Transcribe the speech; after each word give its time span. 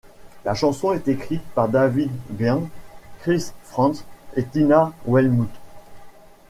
La 0.45 0.55
chanson 0.55 0.93
est 0.93 1.07
écrite 1.09 1.43
par 1.53 1.69
David 1.69 2.09
Byrne, 2.31 2.67
Chris 3.19 3.51
Frantz 3.65 4.03
et 4.35 4.43
Tina 4.43 4.91
Weymouth. 5.05 5.47